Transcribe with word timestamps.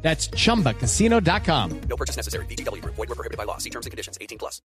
That's 0.00 0.30
chumbacasino.com. 0.30 1.70
No 1.88 1.96
purchase 1.96 2.16
necessary. 2.16 2.46
BGW. 2.46 2.82
Void 2.84 3.08
were 3.08 3.14
prohibited 3.14 3.36
by 3.36 3.44
law. 3.44 3.58
See 3.58 3.70
terms 3.70 3.86
and 3.86 3.90
conditions. 3.90 4.16
18 4.20 4.38
plus. 4.38 4.62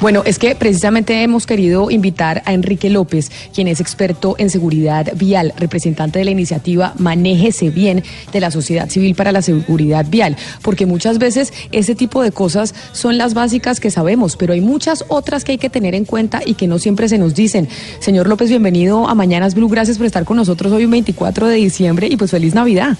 Bueno, 0.00 0.22
es 0.26 0.38
que 0.38 0.54
precisamente 0.54 1.22
hemos 1.22 1.46
querido 1.46 1.90
invitar 1.90 2.42
a 2.44 2.52
Enrique 2.52 2.90
López, 2.90 3.30
quien 3.54 3.68
es 3.68 3.80
experto 3.80 4.34
en 4.38 4.50
seguridad 4.50 5.12
vial, 5.14 5.54
representante 5.56 6.18
de 6.18 6.24
la 6.24 6.32
iniciativa 6.32 6.94
Manéjese 6.98 7.70
Bien 7.70 8.02
de 8.32 8.40
la 8.40 8.50
Sociedad 8.50 8.90
Civil 8.90 9.14
para 9.14 9.32
la 9.32 9.40
Seguridad 9.40 10.04
Vial, 10.08 10.36
porque 10.62 10.84
muchas 10.84 11.18
veces 11.18 11.52
ese 11.72 11.94
tipo 11.94 12.22
de 12.22 12.32
cosas 12.32 12.74
son 12.92 13.16
las 13.16 13.34
básicas 13.34 13.80
que 13.80 13.90
sabemos, 13.90 14.36
pero 14.36 14.52
hay 14.52 14.60
muchas 14.60 15.04
otras 15.08 15.44
que 15.44 15.52
hay 15.52 15.58
que 15.58 15.70
tener 15.70 15.94
en 15.94 16.04
cuenta 16.04 16.42
y 16.44 16.54
que 16.54 16.66
no 16.66 16.78
siempre 16.78 17.08
se 17.08 17.18
nos 17.18 17.34
dicen. 17.34 17.68
Señor 18.00 18.28
López, 18.28 18.48
bienvenido 18.48 19.08
a 19.08 19.14
Mañanas 19.14 19.54
Blue, 19.54 19.68
gracias 19.68 19.96
por 19.96 20.06
estar 20.06 20.24
con 20.24 20.36
nosotros 20.36 20.72
hoy 20.72 20.84
un 20.84 20.90
24 20.90 21.46
de 21.46 21.56
diciembre 21.56 22.08
y 22.10 22.16
pues 22.16 22.32
feliz 22.32 22.54
Navidad. 22.54 22.98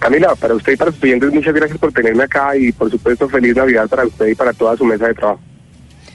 Camila, 0.00 0.34
para 0.34 0.54
usted 0.54 0.72
y 0.72 0.76
para 0.76 0.90
sus 0.90 1.00
clientes, 1.00 1.32
muchas 1.32 1.54
gracias 1.54 1.78
por 1.78 1.92
tenerme 1.92 2.24
acá 2.24 2.56
y 2.56 2.72
por 2.72 2.90
supuesto 2.90 3.28
feliz 3.28 3.54
Navidad 3.54 3.86
para 3.86 4.06
usted 4.06 4.28
y 4.28 4.34
para 4.34 4.52
toda 4.54 4.76
su 4.76 4.84
mesa 4.84 5.06
de 5.06 5.14
trabajo. 5.14 5.40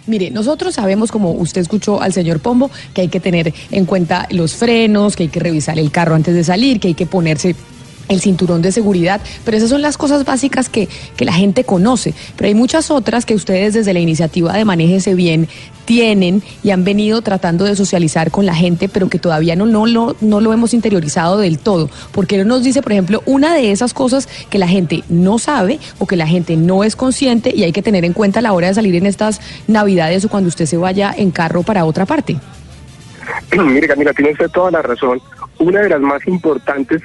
Mire, 0.07 0.31
nosotros 0.31 0.75
sabemos, 0.75 1.11
como 1.11 1.31
usted 1.31 1.61
escuchó 1.61 2.01
al 2.01 2.11
señor 2.11 2.39
Pombo, 2.39 2.69
que 2.93 3.01
hay 3.01 3.07
que 3.07 3.19
tener 3.19 3.53
en 3.71 3.85
cuenta 3.85 4.27
los 4.31 4.55
frenos, 4.55 5.15
que 5.15 5.23
hay 5.23 5.29
que 5.29 5.39
revisar 5.39 5.79
el 5.79 5.91
carro 5.91 6.15
antes 6.15 6.33
de 6.33 6.43
salir, 6.43 6.79
que 6.79 6.89
hay 6.89 6.93
que 6.93 7.05
ponerse 7.05 7.55
el 8.07 8.21
cinturón 8.21 8.61
de 8.61 8.71
seguridad, 8.71 9.21
pero 9.43 9.57
esas 9.57 9.69
son 9.69 9.81
las 9.81 9.97
cosas 9.97 10.25
básicas 10.25 10.69
que, 10.69 10.87
que 11.15 11.25
la 11.25 11.33
gente 11.33 11.63
conoce. 11.63 12.13
Pero 12.35 12.47
hay 12.47 12.55
muchas 12.55 12.91
otras 12.91 13.25
que 13.25 13.35
ustedes 13.35 13.73
desde 13.73 13.93
la 13.93 13.99
iniciativa 13.99 14.53
de 14.53 14.65
Manéjese 14.65 15.15
Bien 15.15 15.47
tienen 15.85 16.41
y 16.63 16.71
han 16.71 16.83
venido 16.83 17.21
tratando 17.21 17.63
de 17.63 17.75
socializar 17.75 18.31
con 18.31 18.45
la 18.45 18.55
gente, 18.55 18.89
pero 18.89 19.07
que 19.07 19.19
todavía 19.19 19.55
no, 19.55 19.65
no, 19.65 19.85
lo, 19.85 20.15
no 20.19 20.41
lo 20.41 20.51
hemos 20.51 20.73
interiorizado 20.73 21.37
del 21.37 21.59
todo. 21.59 21.89
Porque 22.11 22.43
nos 22.43 22.63
dice, 22.63 22.81
por 22.81 22.91
ejemplo, 22.91 23.21
una 23.25 23.53
de 23.53 23.71
esas 23.71 23.93
cosas 23.93 24.27
que 24.49 24.57
la 24.57 24.67
gente 24.67 25.03
no 25.09 25.39
sabe 25.39 25.79
o 25.99 26.07
que 26.07 26.15
la 26.15 26.27
gente 26.27 26.57
no 26.57 26.83
es 26.83 26.95
consciente 26.95 27.53
y 27.55 27.63
hay 27.63 27.71
que 27.71 27.81
tener 27.81 28.03
en 28.03 28.13
cuenta 28.13 28.39
a 28.39 28.41
la 28.41 28.53
hora 28.53 28.67
de 28.67 28.73
salir 28.73 28.95
en 28.95 29.05
estas 29.05 29.39
navidades 29.67 30.25
o 30.25 30.29
cuando 30.29 30.49
usted 30.49 30.65
se 30.65 30.77
vaya 30.77 31.13
en 31.15 31.31
carro 31.31 31.63
para 31.63 31.85
otra 31.85 32.05
parte. 32.05 32.37
Mire, 33.57 33.87
Camila, 33.87 34.13
tiene 34.13 34.31
usted 34.31 34.49
toda 34.49 34.71
la 34.71 34.81
razón. 34.81 35.21
Una 35.59 35.81
de 35.81 35.89
las 35.89 36.01
más 36.01 36.25
importantes 36.27 37.01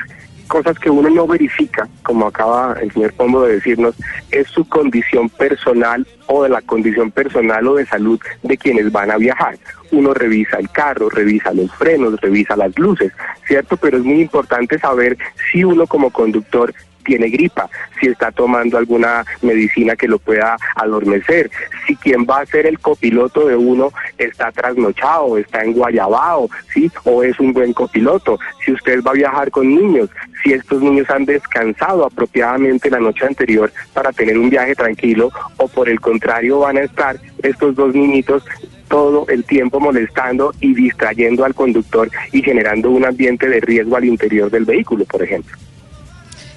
cosas 0.50 0.78
que 0.80 0.90
uno 0.90 1.08
no 1.08 1.26
verifica, 1.28 1.88
como 2.02 2.26
acaba 2.26 2.76
el 2.82 2.90
señor 2.92 3.12
Pombo 3.14 3.42
de 3.42 3.54
decirnos, 3.54 3.94
es 4.32 4.48
su 4.48 4.68
condición 4.68 5.28
personal 5.28 6.06
o 6.32 6.44
de 6.44 6.48
la 6.48 6.62
condición 6.62 7.10
personal 7.10 7.66
o 7.66 7.74
de 7.74 7.86
salud 7.86 8.20
de 8.42 8.56
quienes 8.56 8.90
van 8.92 9.10
a 9.10 9.16
viajar. 9.16 9.58
Uno 9.90 10.14
revisa 10.14 10.58
el 10.58 10.70
carro, 10.70 11.10
revisa 11.10 11.52
los 11.52 11.74
frenos, 11.74 12.20
revisa 12.20 12.56
las 12.56 12.78
luces, 12.78 13.12
¿cierto? 13.46 13.76
Pero 13.76 13.98
es 13.98 14.04
muy 14.04 14.20
importante 14.20 14.78
saber 14.78 15.18
si 15.50 15.64
uno 15.64 15.86
como 15.86 16.10
conductor 16.10 16.72
tiene 17.04 17.28
gripa, 17.28 17.68
si 17.98 18.08
está 18.08 18.30
tomando 18.30 18.78
alguna 18.78 19.24
medicina 19.42 19.96
que 19.96 20.06
lo 20.06 20.18
pueda 20.18 20.56
adormecer, 20.76 21.50
si 21.86 21.96
quien 21.96 22.24
va 22.24 22.40
a 22.40 22.46
ser 22.46 22.66
el 22.66 22.78
copiloto 22.78 23.48
de 23.48 23.56
uno 23.56 23.92
está 24.18 24.52
trasnochado, 24.52 25.36
está 25.38 25.64
en 25.64 25.72
Guayabao, 25.72 26.48
¿sí? 26.72 26.90
O 27.04 27.22
es 27.22 27.40
un 27.40 27.52
buen 27.52 27.72
copiloto, 27.72 28.38
si 28.64 28.72
usted 28.72 29.02
va 29.02 29.10
a 29.10 29.14
viajar 29.14 29.50
con 29.50 29.68
niños, 29.68 30.08
si 30.42 30.52
estos 30.52 30.80
niños 30.82 31.08
han 31.10 31.24
descansado 31.24 32.04
apropiadamente 32.04 32.90
la 32.90 33.00
noche 33.00 33.26
anterior 33.26 33.72
para 33.92 34.12
tener 34.12 34.38
un 34.38 34.50
viaje 34.50 34.74
tranquilo 34.74 35.30
o 35.56 35.68
por 35.68 35.88
el 35.88 36.00
contrario 36.00 36.19
van 36.58 36.76
a 36.76 36.82
estar 36.82 37.20
estos 37.42 37.74
dos 37.74 37.94
niñitos 37.94 38.42
todo 38.88 39.26
el 39.28 39.44
tiempo 39.44 39.78
molestando 39.80 40.52
y 40.60 40.74
distrayendo 40.74 41.44
al 41.44 41.54
conductor 41.54 42.10
y 42.32 42.42
generando 42.42 42.90
un 42.90 43.04
ambiente 43.04 43.48
de 43.48 43.60
riesgo 43.60 43.96
al 43.96 44.04
interior 44.04 44.50
del 44.50 44.64
vehículo, 44.64 45.04
por 45.04 45.22
ejemplo. 45.22 45.56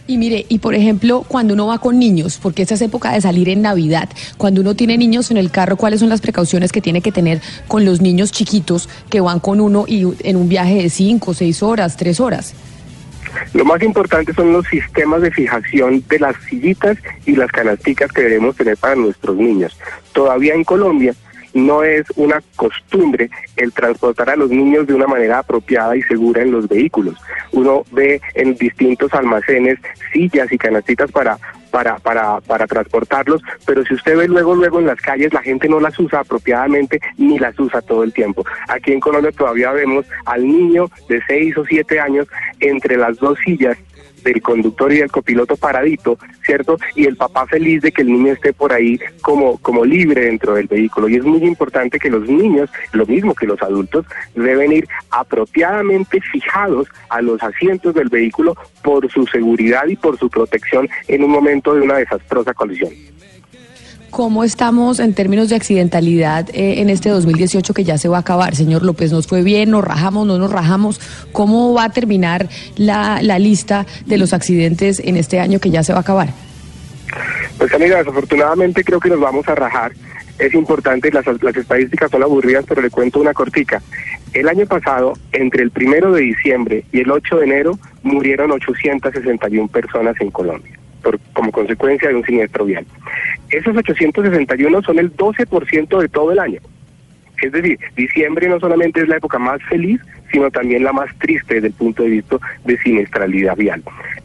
Y 0.06 0.18
mire, 0.18 0.46
y 0.50 0.60
por 0.60 0.76
ejemplo, 0.76 1.24
cuando 1.26 1.54
uno 1.54 1.68
va 1.68 1.78
con 1.78 1.98
niños, 1.98 2.38
porque 2.42 2.64
esta 2.64 2.74
es 2.74 2.82
época 2.82 3.14
de 3.14 3.22
salir 3.22 3.48
en 3.48 3.62
Navidad, 3.62 4.10
cuando 4.38 4.60
uno 4.60 4.76
tiene 4.76 4.98
niños 4.98 5.32
en 5.32 5.38
el 5.38 5.50
carro, 5.50 5.78
¿cuáles 5.78 6.02
son 6.02 6.10
las 6.10 6.20
precauciones 6.20 6.74
que 6.74 6.82
tiene 6.82 7.02
que 7.02 7.14
tener 7.14 7.40
con 7.70 7.86
los 7.86 8.02
niños 8.02 8.32
chiquitos 8.32 8.90
que 9.10 9.22
van 9.22 9.40
con 9.40 9.62
uno 9.62 9.86
y 9.88 10.06
en 10.28 10.36
un 10.36 10.50
viaje 10.50 10.76
de 10.76 10.90
cinco, 10.90 11.34
seis 11.34 11.64
horas, 11.64 11.96
tres 11.96 12.20
horas? 12.20 12.54
Lo 13.54 13.66
más 13.66 13.82
importante 13.82 14.34
son 14.34 14.54
los 14.54 14.66
sistemas 14.68 15.22
de 15.22 15.32
fijación 15.32 16.04
de 16.08 16.20
las 16.20 16.36
sillitas 16.50 16.98
y 17.26 17.36
las 17.36 17.52
canasticas 17.52 18.12
que 18.12 18.24
debemos 18.24 18.56
tener 18.56 18.78
para 18.78 18.96
nuestros 18.96 19.36
niños. 19.38 19.78
Todavía 20.14 20.54
en 20.54 20.64
Colombia 20.64 21.16
no 21.54 21.84
es 21.84 22.06
una 22.16 22.42
costumbre 22.56 23.30
el 23.56 23.72
transportar 23.74 24.30
a 24.30 24.36
los 24.36 24.50
niños 24.50 24.88
de 24.88 24.94
una 24.94 25.08
manera 25.08 25.40
apropiada 25.40 25.96
y 25.96 26.02
segura 26.04 26.42
en 26.42 26.52
los 26.52 26.68
vehículos. 26.68 27.16
Uno 27.52 27.84
ve 27.92 28.22
en 28.34 28.56
distintos 28.56 29.14
almacenes 29.14 29.80
sillas 30.12 30.52
y 30.52 30.58
canastitas 30.58 31.12
para 31.12 31.38
para, 31.74 31.98
para, 31.98 32.40
para 32.42 32.68
transportarlos, 32.68 33.42
pero 33.66 33.84
si 33.84 33.96
usted 33.96 34.16
ve 34.16 34.28
luego, 34.28 34.54
luego 34.54 34.80
en 34.80 34.86
las 34.86 35.02
calles, 35.02 35.34
la 35.34 35.42
gente 35.42 35.68
no 35.68 35.80
las 35.80 35.98
usa 35.98 36.20
apropiadamente 36.20 37.02
ni 37.18 37.40
las 37.40 37.60
usa 37.60 37.82
todo 37.82 38.04
el 38.04 38.14
tiempo. 38.14 38.46
Aquí 38.68 38.94
en 38.94 39.00
Colombia 39.00 39.32
todavía 39.32 39.72
vemos 39.72 40.06
al 40.26 40.48
niño 40.48 40.92
de 41.10 41.20
6 41.26 41.58
o 41.58 41.66
7 41.66 42.00
años 42.00 42.28
entre 42.60 42.96
las 42.96 43.18
dos 43.18 43.40
sillas 43.44 43.76
del 44.24 44.42
conductor 44.42 44.92
y 44.92 44.98
del 44.98 45.12
copiloto 45.12 45.56
paradito, 45.56 46.18
¿cierto? 46.46 46.78
Y 46.96 47.06
el 47.06 47.16
papá 47.16 47.46
feliz 47.48 47.82
de 47.82 47.92
que 47.92 48.02
el 48.02 48.08
niño 48.08 48.34
esté 48.34 48.54
por 48.54 48.74
ahí 48.74 49.00
como, 49.22 49.58
como 49.58 49.86
libre 49.86 50.26
dentro 50.26 50.56
del 50.56 50.68
vehículo. 50.68 51.10
Y 51.10 51.16
es 51.16 51.24
muy 51.24 51.44
importante 51.44 52.00
que 52.00 52.10
los 52.10 52.28
niños, 52.28 52.70
lo 52.94 53.06
mismo 53.06 53.36
que 53.36 53.48
los 53.48 53.62
adultos, 53.62 54.06
deben 54.36 54.72
ir 54.72 54.88
apropiadamente 55.10 56.22
fijados 56.22 56.88
a 57.10 57.22
los 57.22 57.42
asientos 57.44 57.94
del 57.94 58.10
vehículo 58.10 58.56
por 58.84 59.10
su 59.12 59.26
seguridad 59.28 59.88
y 59.88 59.96
por 59.96 60.18
su 60.18 60.30
protección 60.30 60.90
en 61.08 61.24
un 61.24 61.32
momento 61.32 61.74
de 61.74 61.82
una 61.82 61.98
desastrosa 61.98 62.54
colisión. 62.54 62.92
¿Cómo 64.14 64.44
estamos 64.44 65.00
en 65.00 65.16
términos 65.16 65.50
de 65.50 65.56
accidentalidad 65.56 66.48
eh, 66.54 66.82
en 66.82 66.92
este 66.92 67.10
2018 67.10 67.74
que 67.74 67.84
ya 67.84 67.98
se 67.98 68.08
va 68.08 68.18
a 68.18 68.20
acabar? 68.20 68.54
Señor 68.54 68.84
López, 68.84 69.12
¿nos 69.12 69.26
fue 69.26 69.42
bien? 69.42 69.72
¿Nos 69.72 69.84
rajamos? 69.84 70.28
¿No 70.28 70.38
nos 70.38 70.52
rajamos? 70.52 71.02
¿Cómo 71.32 71.74
va 71.74 71.86
a 71.86 71.90
terminar 71.90 72.48
la, 72.76 73.24
la 73.24 73.40
lista 73.40 73.88
de 74.06 74.20
los 74.20 74.32
accidentes 74.34 75.00
en 75.00 75.18
este 75.18 75.40
año 75.40 75.58
que 75.58 75.72
ya 75.72 75.82
se 75.82 75.94
va 75.94 75.98
a 75.98 76.02
acabar? 76.04 76.30
Pues 77.58 77.74
amiga, 77.74 77.98
desafortunadamente 77.98 78.84
creo 78.84 79.00
que 79.00 79.10
nos 79.10 79.20
vamos 79.20 79.48
a 79.48 79.56
rajar. 79.56 79.94
Es 80.38 80.54
importante, 80.54 81.12
las, 81.12 81.26
las 81.26 81.58
estadísticas 81.58 82.12
son 82.12 82.22
aburridas, 82.22 82.66
pero 82.68 82.84
le 82.84 82.92
cuento 82.92 83.20
una 83.20 83.34
cortica. 83.34 83.82
El 84.32 84.48
año 84.48 84.68
pasado, 84.68 85.14
entre 85.32 85.64
el 85.64 85.72
primero 85.72 86.14
de 86.14 86.22
diciembre 86.22 86.86
y 86.92 87.00
el 87.00 87.10
8 87.10 87.38
de 87.38 87.46
enero, 87.46 87.80
murieron 88.04 88.52
861 88.52 89.70
personas 89.70 90.16
en 90.22 90.30
Colombia 90.30 90.78
por, 91.04 91.20
como 91.34 91.52
consecuencia 91.52 92.10
de 92.10 92.16
un 92.16 92.24
siniestro 92.24 92.66
vial. 92.66 92.86
Esos 93.54 93.78
861 93.78 94.82
son 94.82 94.98
el 94.98 95.16
12% 95.16 96.02
de 96.02 96.10
todo 96.10 96.32
el 96.32 96.40
año. 96.40 96.60
Es 97.40 97.52
decir, 97.52 97.78
diciembre 97.96 98.50
no 98.50 98.60
solamente 98.60 99.02
es 99.02 99.08
la 99.08 99.18
época 99.18 99.38
más 99.38 99.62
feliz, 99.70 100.02
sino 100.32 100.50
también 100.50 100.84
la 100.84 100.92
más 100.92 101.16
triste 101.20 101.56
desde 101.56 101.68
el 101.68 101.74
punto 101.74 102.02
de 102.02 102.10
vista 102.10 102.38
de 102.66 102.80
siniestralidad 102.80 103.56
vial. 103.56 103.84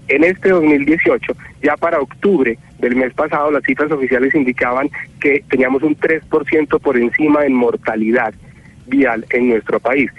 En 0.08 0.24
este 0.24 0.48
2018, 0.48 1.36
ya 1.62 1.76
para 1.76 2.00
octubre 2.00 2.56
del 2.78 2.96
mes 2.96 3.12
pasado, 3.12 3.50
las 3.50 3.64
cifras 3.64 3.90
oficiales 3.90 4.34
indicaban 4.34 4.88
que 5.20 5.44
teníamos 5.50 5.82
un 5.82 5.94
3% 5.94 6.80
por 6.80 6.96
encima 6.96 7.44
en 7.44 7.52
mortalidad 7.52 8.32
vial 8.86 9.26
en 9.28 9.50
nuestro 9.50 9.78
país. 9.78 10.10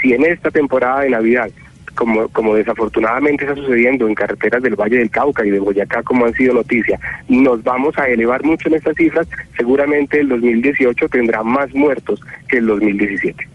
Si 0.00 0.14
en 0.14 0.24
esta 0.24 0.50
temporada 0.50 1.02
de 1.02 1.10
Navidad 1.10 1.50
como, 1.94 2.28
como 2.28 2.54
desafortunadamente 2.54 3.44
está 3.44 3.56
sucediendo 3.56 4.06
en 4.06 4.14
carreteras 4.14 4.62
del 4.62 4.76
Valle 4.76 4.98
del 4.98 5.10
Cauca 5.10 5.44
y 5.44 5.50
de 5.50 5.60
Boyacá, 5.60 6.02
como 6.02 6.26
han 6.26 6.34
sido 6.34 6.54
noticia, 6.54 6.98
nos 7.28 7.62
vamos 7.62 7.96
a 7.98 8.08
elevar 8.08 8.44
mucho 8.44 8.68
en 8.68 8.74
estas 8.74 8.96
cifras, 8.96 9.26
seguramente 9.56 10.20
el 10.20 10.28
2018 10.28 11.08
tendrá 11.08 11.42
más 11.42 11.74
muertos 11.74 12.20
que 12.48 12.58
el 12.58 12.66
2017. 12.66 13.48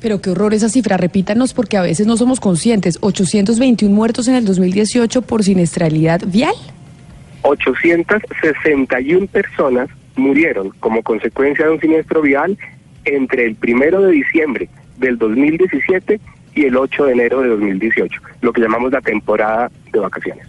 Pero 0.00 0.20
qué 0.20 0.30
horror 0.30 0.54
esa 0.54 0.68
cifra, 0.68 0.96
repítanos 0.96 1.54
porque 1.54 1.76
a 1.76 1.82
veces 1.82 2.06
no 2.06 2.16
somos 2.16 2.38
conscientes. 2.38 2.98
821 3.00 3.92
muertos 3.92 4.28
en 4.28 4.36
el 4.36 4.44
2018 4.44 5.22
por 5.22 5.42
siniestralidad 5.42 6.20
vial. 6.26 6.54
861 7.42 9.26
personas 9.26 9.88
murieron 10.16 10.70
como 10.80 11.02
consecuencia 11.02 11.66
de 11.66 11.72
un 11.72 11.80
siniestro 11.80 12.22
vial 12.22 12.56
entre 13.04 13.46
el 13.46 13.56
primero 13.56 14.02
de 14.02 14.12
diciembre 14.12 14.68
del 14.98 15.18
2017 15.18 16.20
y 16.54 16.64
el 16.64 16.76
8 16.76 17.04
de 17.06 17.12
enero 17.12 17.42
de 17.42 17.48
2018, 17.48 18.20
lo 18.40 18.52
que 18.52 18.60
llamamos 18.60 18.92
la 18.92 19.00
temporada 19.00 19.70
de 19.92 19.98
vacaciones. 19.98 20.46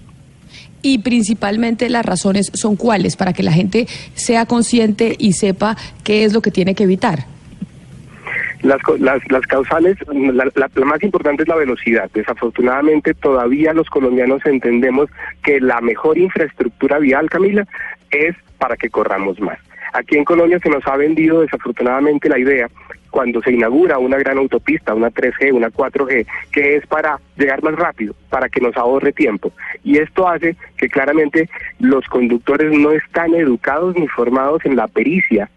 Y 0.81 0.99
principalmente 0.99 1.89
las 1.89 2.05
razones 2.05 2.51
son 2.53 2.75
cuáles, 2.75 3.15
para 3.15 3.33
que 3.33 3.43
la 3.43 3.51
gente 3.51 3.87
sea 4.13 4.45
consciente 4.45 5.15
y 5.17 5.33
sepa 5.33 5.75
qué 6.03 6.23
es 6.23 6.33
lo 6.33 6.41
que 6.41 6.51
tiene 6.51 6.73
que 6.75 6.83
evitar. 6.83 7.25
Las, 8.61 8.79
las, 8.99 9.21
las 9.29 9.41
causales, 9.43 9.97
la, 10.11 10.45
la, 10.55 10.69
la, 10.75 10.85
más 10.85 11.01
importante 11.01 11.43
es 11.43 11.49
la 11.49 11.55
velocidad. 11.55 12.09
Desafortunadamente 12.13 13.13
todavía 13.13 13.73
los 13.73 13.89
colombianos 13.89 14.45
entendemos 14.45 15.09
que 15.43 15.61
la 15.61 15.79
mejor 15.79 16.17
infraestructura 16.17 16.99
vial, 16.99 17.29
Camila, 17.29 17.65
es 18.11 18.35
para 18.57 18.75
que 18.75 18.89
corramos 18.89 19.39
más. 19.39 19.59
Aquí 19.93 20.17
en 20.17 20.25
Colombia 20.25 20.59
se 20.59 20.69
nos 20.69 20.85
ha 20.87 20.97
vendido 20.97 21.41
desafortunadamente 21.41 22.29
la 22.29 22.39
idea 22.39 22.69
cuando 23.09 23.41
se 23.41 23.51
inaugura 23.51 23.97
una 23.97 24.17
gran 24.17 24.37
autopista, 24.37 24.93
una 24.93 25.09
3G, 25.09 25.51
una 25.53 25.69
4G, 25.69 26.25
que 26.51 26.75
es 26.75 26.87
para 26.87 27.19
llegar 27.37 27.63
más 27.63 27.75
rápido, 27.75 28.13
para 28.29 28.49
que 28.49 28.61
nos 28.61 28.75
ahorre 28.77 29.11
tiempo. 29.11 29.51
Y 29.83 29.97
esto 29.97 30.27
hace 30.27 30.55
que 30.77 30.89
claramente 30.89 31.49
los 31.79 32.05
conductores 32.05 32.71
no 32.71 32.91
están 32.91 33.33
educados 33.33 33.95
ni 33.95 34.07
formados 34.07 34.63
en 34.65 34.75
la 34.75 34.87
pericia 34.87 35.49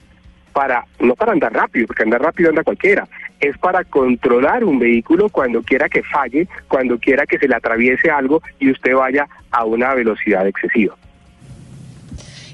para 0.52 0.84
no 1.00 1.14
para 1.14 1.32
andar 1.32 1.52
rápido, 1.52 1.86
porque 1.86 2.02
andar 2.02 2.22
rápido 2.22 2.50
anda 2.50 2.62
cualquiera, 2.62 3.08
es 3.40 3.56
para 3.58 3.84
controlar 3.84 4.64
un 4.64 4.78
vehículo 4.78 5.28
cuando 5.30 5.62
quiera 5.62 5.88
que 5.88 6.02
falle, 6.02 6.46
cuando 6.68 6.98
quiera 6.98 7.26
que 7.26 7.38
se 7.38 7.48
le 7.48 7.56
atraviese 7.56 8.10
algo 8.10 8.42
y 8.58 8.70
usted 8.70 8.94
vaya 8.94 9.26
a 9.50 9.64
una 9.64 9.94
velocidad 9.94 10.46
excesiva. 10.46 10.94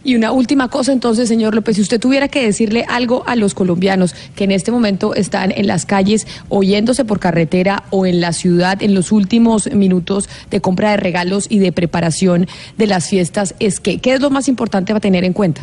Y 0.05 0.15
una 0.15 0.33
última 0.33 0.69
cosa 0.69 0.93
entonces, 0.93 1.29
señor 1.29 1.55
López, 1.55 1.77
si 1.77 1.83
usted 1.83 2.00
tuviera 2.00 2.29
que 2.29 2.45
decirle 2.45 2.85
algo 2.89 3.25
a 3.27 3.37
los 3.37 3.55
colombianos 3.55 4.15
que 4.37 4.45
en 4.45 4.53
este 4.53 4.71
momento 4.71 5.15
están 5.15 5.53
en 5.53 5.67
las 5.67 5.87
calles 5.87 6.27
oyéndose 6.49 7.05
por 7.05 7.21
carretera 7.21 7.85
o 7.91 8.06
en 8.06 8.21
la 8.21 8.33
ciudad 8.33 8.83
en 8.83 8.95
los 8.95 9.12
últimos 9.12 9.73
minutos 9.73 10.29
de 10.50 10.61
compra 10.61 10.93
de 10.93 10.97
regalos 10.99 11.47
y 11.49 11.59
de 11.59 11.73
preparación 11.73 12.47
de 12.77 12.87
las 12.87 13.09
fiestas, 13.09 13.55
es 13.61 13.81
que, 13.81 13.99
¿qué 13.99 14.15
es 14.15 14.21
lo 14.21 14.31
más 14.31 14.49
importante 14.49 14.93
para 14.93 15.00
tener 15.00 15.25
en 15.25 15.33
cuenta? 15.33 15.62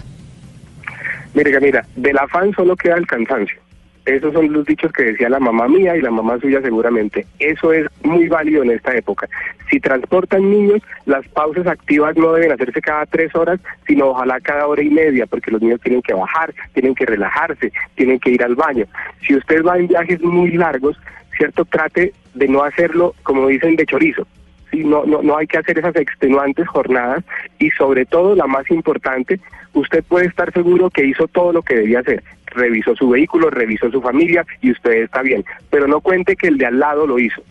Mire, 1.33 1.59
mira, 1.59 1.85
del 1.95 2.17
afán 2.17 2.53
solo 2.55 2.75
queda 2.75 2.95
el 2.95 3.05
cansancio. 3.07 3.59
Esos 4.05 4.33
son 4.33 4.53
los 4.53 4.65
dichos 4.65 4.91
que 4.91 5.03
decía 5.03 5.29
la 5.29 5.39
mamá 5.39 5.67
mía 5.67 5.95
y 5.95 6.01
la 6.01 6.11
mamá 6.11 6.39
suya 6.39 6.61
seguramente. 6.61 7.25
Eso 7.39 7.73
es 7.73 7.87
muy 8.03 8.27
válido 8.27 8.61
en 8.61 8.71
esta 8.71 8.95
época. 8.95 9.27
Si 9.69 9.79
transportan 9.79 10.47
niños, 10.49 10.81
las 11.05 11.27
pausas 11.29 11.65
activas 11.65 12.15
no 12.15 12.33
deben 12.33 12.51
hacerse 12.51 12.81
cada 12.81 13.07
tres 13.07 13.33
horas, 13.35 13.59
sino 13.87 14.09
ojalá 14.09 14.39
cada 14.41 14.67
hora 14.67 14.83
y 14.83 14.91
media, 14.91 15.25
porque 15.25 15.49
los 15.49 15.61
niños 15.61 15.81
tienen 15.81 16.03
que 16.03 16.13
bajar, 16.13 16.53
tienen 16.73 16.93
que 16.93 17.07
relajarse, 17.07 17.71
tienen 17.95 18.19
que 18.19 18.29
ir 18.29 18.43
al 18.43 18.53
baño. 18.53 18.85
Si 19.25 19.35
usted 19.35 19.63
va 19.63 19.79
en 19.79 19.87
viajes 19.87 20.21
muy 20.21 20.51
largos, 20.51 20.99
cierto, 21.35 21.65
trate 21.65 22.13
de 22.35 22.47
no 22.47 22.63
hacerlo, 22.63 23.15
como 23.23 23.47
dicen, 23.47 23.75
de 23.75 23.87
chorizo. 23.87 24.27
No, 24.71 25.05
no, 25.05 25.21
no 25.23 25.37
hay 25.37 25.47
que 25.47 25.57
hacer 25.57 25.79
esas 25.79 25.95
extenuantes 25.95 26.67
jornadas 26.67 27.23
y 27.59 27.71
sobre 27.71 28.05
todo 28.05 28.35
la 28.35 28.45
más 28.45 28.69
importante, 28.69 29.39
usted 29.73 30.03
puede 30.03 30.27
estar 30.27 30.51
seguro 30.51 30.89
que 30.89 31.05
hizo 31.05 31.27
todo 31.27 31.53
lo 31.53 31.61
que 31.61 31.75
debía 31.75 32.01
hacer. 32.01 32.21
Revisó 32.55 32.95
su 32.95 33.09
vehículo, 33.09 33.49
revisó 33.49 33.91
su 33.91 34.01
familia 34.01 34.45
y 34.61 34.71
usted 34.71 35.03
está 35.03 35.21
bien. 35.21 35.43
Pero 35.69 35.87
no 35.87 36.01
cuente 36.01 36.35
que 36.35 36.47
el 36.47 36.57
de 36.57 36.65
al 36.65 36.79
lado 36.79 37.05
lo 37.05 37.19
hizo. 37.19 37.41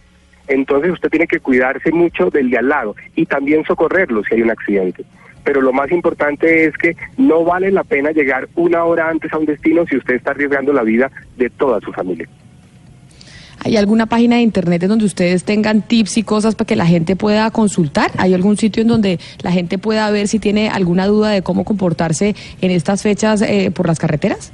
Entonces 0.49 0.93
usted 0.93 1.11
tiene 1.11 1.27
que 1.27 1.41
cuidarse 1.41 1.91
mucho 1.93 2.31
del 2.31 2.51
de 2.51 2.59
al 2.59 2.69
lado 2.69 2.97
y 3.15 3.27
también 3.27 3.65
socorrerlo 3.65 4.23
si 4.25 4.35
hay 4.35 4.43
un 4.43 4.51
accidente. 4.51 5.05
Pero 5.43 5.61
lo 5.61 5.73
más 5.73 5.91
importante 5.91 6.65
es 6.65 6.77
que 6.77 6.97
no 7.19 7.45
vale 7.45 7.71
la 7.71 7.85
pena 7.85 8.11
llegar 8.11 8.49
una 8.55 8.85
hora 8.85 9.09
antes 9.09 9.33
a 9.33 9.39
un 9.39 9.45
destino 9.45 9.85
si 9.87 9.97
usted 9.97 10.15
está 10.15 10.31
arriesgando 10.31 10.73
la 10.73 10.83
vida 10.83 11.11
de 11.37 11.51
toda 11.51 11.81
su 11.81 11.93
familia. 11.93 12.29
¿Hay 13.65 13.79
alguna 13.79 14.05
página 14.05 14.37
de 14.37 14.43
internet 14.43 14.83
en 14.83 14.91
donde 14.91 15.07
ustedes 15.07 15.45
tengan 15.45 15.81
tips 15.81 16.19
y 16.19 16.23
cosas 16.23 16.55
para 16.55 16.67
que 16.67 16.77
la 16.77 16.87
gente 16.87 17.17
pueda 17.17 17.51
consultar? 17.51 18.11
¿Hay 18.19 18.35
algún 18.35 18.59
sitio 18.59 18.83
en 18.83 18.89
donde 18.89 19.19
la 19.43 19.53
gente 19.53 19.79
pueda 19.79 20.11
ver 20.11 20.29
si 20.29 20.39
tiene 20.39 20.69
alguna 20.69 21.07
duda 21.07 21.31
de 21.31 21.41
cómo 21.41 21.65
comportarse 21.65 22.35
en 22.61 22.71
estas 22.71 23.03
fechas 23.03 23.41
eh, 23.41 23.71
por 23.71 23.87
las 23.87 23.99
carreteras? 23.99 24.53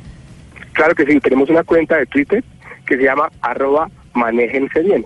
Claro 0.73 0.95
que 0.95 1.05
sí, 1.05 1.21
tenemos 1.21 1.49
una 1.51 1.65
cuenta 1.65 1.97
de 1.97 2.07
Twitter 2.07 2.45
que 2.87 2.97
se 2.97 3.03
llama 3.03 3.29
arroba 3.43 3.89
manéjense 4.15 4.81
bien 4.81 5.05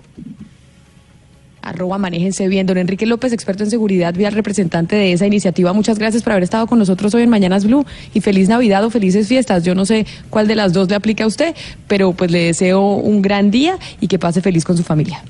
arroba 1.65 1.97
manéjense 1.97 2.47
bien. 2.47 2.65
Don 2.65 2.77
Enrique 2.77 3.05
López, 3.05 3.33
experto 3.33 3.63
en 3.63 3.69
seguridad 3.69 4.13
vial, 4.13 4.33
representante 4.33 4.95
de 4.95 5.11
esa 5.11 5.25
iniciativa. 5.25 5.73
Muchas 5.73 5.99
gracias 5.99 6.23
por 6.23 6.31
haber 6.31 6.43
estado 6.43 6.67
con 6.67 6.79
nosotros 6.79 7.13
hoy 7.15 7.23
en 7.23 7.29
Mañanas 7.29 7.65
Blue 7.65 7.85
y 8.13 8.21
feliz 8.21 8.47
Navidad 8.47 8.85
o 8.85 8.89
felices 8.89 9.27
fiestas. 9.27 9.63
Yo 9.63 9.75
no 9.75 9.85
sé 9.85 10.05
cuál 10.29 10.47
de 10.47 10.55
las 10.55 10.71
dos 10.71 10.89
le 10.89 10.95
aplica 10.95 11.25
a 11.25 11.27
usted, 11.27 11.53
pero 11.87 12.13
pues 12.13 12.31
le 12.31 12.45
deseo 12.45 12.81
un 12.81 13.21
gran 13.21 13.51
día 13.51 13.77
y 13.99 14.07
que 14.07 14.19
pase 14.19 14.41
feliz 14.41 14.63
con 14.63 14.77
su 14.77 14.83
familia. 14.83 15.21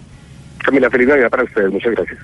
Camila, 0.60 0.90
feliz 0.90 1.08
Navidad 1.08 1.30
para 1.30 1.44
ustedes. 1.44 1.72
Muchas 1.72 1.94
gracias. 1.94 2.20